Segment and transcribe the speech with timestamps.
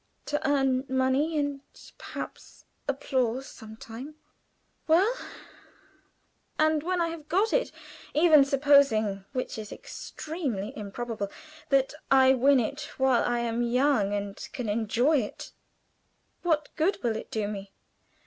[0.25, 1.61] To earn money, and
[1.99, 4.15] perhaps applause some time.
[4.87, 5.13] Well,
[6.57, 7.71] and when I have got it
[8.15, 11.29] even supposing, which is extremely improbable,
[11.69, 15.51] that I win it while I am young and can enjoy it
[16.41, 17.71] what good will it do me?